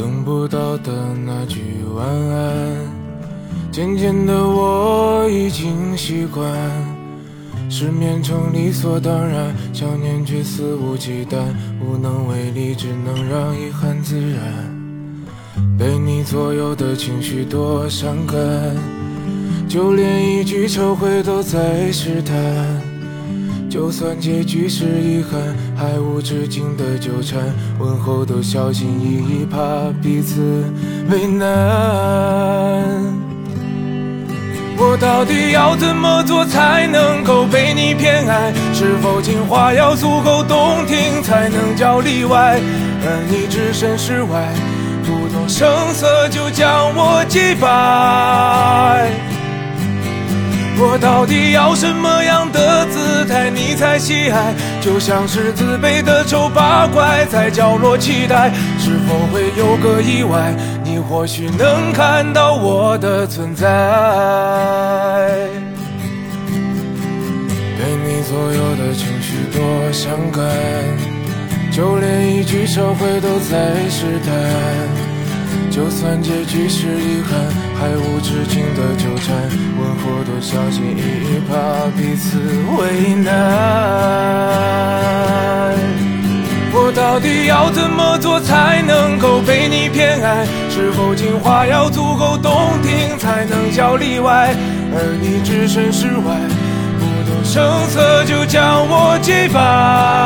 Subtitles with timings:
[0.00, 1.60] 等不到的那句
[1.94, 2.74] 晚安，
[3.70, 6.50] 渐渐的我已经习惯，
[7.68, 11.36] 失眠成理所当然，想念却肆无忌惮，
[11.84, 14.40] 无能为力，只能让遗憾自然。
[15.78, 18.38] 被你左右的情绪多伤感，
[19.68, 22.89] 就连一句撤回都在试探。
[23.70, 25.40] 就算结局是遗憾，
[25.76, 27.40] 还无止境的纠缠，
[27.78, 29.56] 问候都小心翼翼，怕
[30.02, 30.64] 彼此
[31.08, 31.46] 为难。
[34.76, 38.52] 我到底要怎么做才能够被你偏爱？
[38.74, 42.60] 是否情话要足够动听才能叫例外？
[43.04, 44.52] 而你置身事外，
[45.04, 49.29] 不动声色就将我击败。
[50.82, 54.54] 我到底要什么样的姿态你才喜爱？
[54.80, 60.54] 就像是自卑的丑八怪，在角落期待，是否会有个意外？
[60.82, 63.68] 你或许能看到我的存在。
[67.76, 70.42] 被你左右的情绪多伤感，
[71.70, 75.09] 就连一句撤回都在试探。
[75.70, 77.40] 就算结局是遗憾，
[77.78, 79.34] 还无止境的纠缠，
[79.78, 81.54] 问候都小心翼翼，怕
[81.96, 82.38] 彼此
[82.76, 83.30] 为难。
[86.72, 90.44] 我到底要怎么做才能够被你偏爱？
[90.68, 94.52] 是否情话要足够动听才能叫例外？
[94.92, 96.36] 而你置身事外，
[96.98, 100.19] 不动声色就将我击败。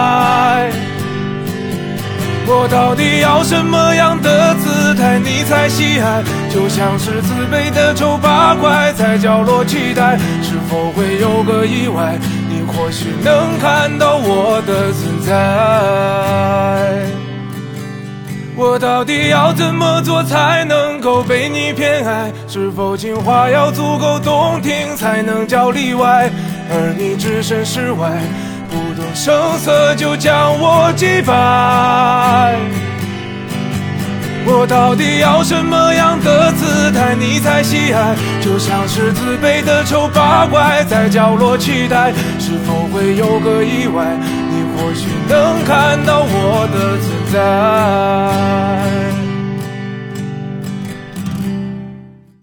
[2.47, 6.23] 我到底要什么样的姿态你才喜爱？
[6.53, 12.19] 就像是自卑的丑八怪，在角落期待，是否会有个意外？
[12.49, 15.33] 你或许能看到我的存在。
[18.57, 22.31] 我到底要怎么做才能够被你偏爱？
[22.47, 26.31] 是否情话要足够动听才能叫例外？
[26.71, 28.11] 而你置身事外。
[28.75, 32.57] 不动声色就将我击败，
[34.45, 38.17] 我到底要什么样的姿态你才喜爱？
[38.41, 44.05] 就像是自卑的丑八怪，在角落期待，是否会有个意外？
[44.51, 48.04] 你或许能看到我的存在。